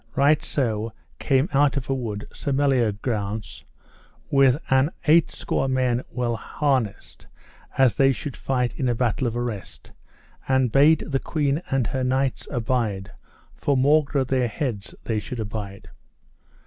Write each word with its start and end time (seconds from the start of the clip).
Right 0.15 0.43
so 0.43 0.93
came 1.19 1.47
out 1.53 1.77
of 1.77 1.87
a 1.87 1.93
wood 1.93 2.25
Sir 2.33 2.51
Meliagrance 2.51 3.65
with 4.31 4.57
an 4.71 4.89
eight 5.05 5.29
score 5.29 5.67
men 5.67 6.01
well 6.09 6.35
harnessed, 6.35 7.27
as 7.77 7.93
they 7.97 8.11
should 8.11 8.35
fight 8.35 8.73
in 8.79 8.89
a 8.89 8.95
battle 8.95 9.27
of 9.27 9.37
arrest, 9.37 9.91
and 10.47 10.71
bade 10.71 11.01
the 11.05 11.19
queen 11.19 11.61
and 11.69 11.85
her 11.85 12.03
knights 12.03 12.47
abide, 12.49 13.11
for 13.55 13.77
maugre 13.77 14.23
their 14.25 14.47
heads 14.47 14.95
they 15.03 15.19
should 15.19 15.39
abide. 15.39 15.91